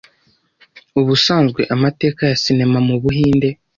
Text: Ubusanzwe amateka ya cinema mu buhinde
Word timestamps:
Ubusanzwe 0.99 1.61
amateka 1.75 2.21
ya 2.29 2.35
cinema 2.43 2.79
mu 2.87 2.95
buhinde 3.03 3.49